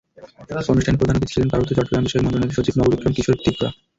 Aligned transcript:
অনুষ্ঠানে 0.71 0.99
প্রধান 0.99 1.15
অতিথি 1.17 1.33
ছিলেন 1.33 1.51
পার্বত্য 1.51 1.73
চট্টগ্রামবিষয়ক 1.77 2.23
মন্ত্রণালয়ের 2.23 2.57
সচিব 2.57 2.73
নববিক্রম 2.77 3.11
কিশোর 3.13 3.39
ত্রিপুরা। 3.41 3.69